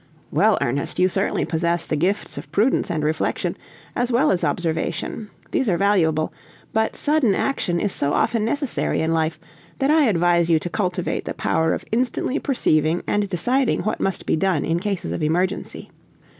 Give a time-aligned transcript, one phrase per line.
[0.31, 3.55] "Well, Ernest, you certainly possess the gifts of prudence and reflection,
[3.95, 5.29] as well as observation.
[5.51, 6.33] These are valuable;
[6.73, 9.39] but sudden action is so often necessary in life,
[9.77, 14.25] that I advise you to cultivate the power of instantly perceiving and deciding what must
[14.25, 15.91] be done in cases of emergency.